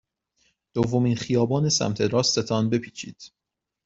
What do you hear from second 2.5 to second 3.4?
بپیچید.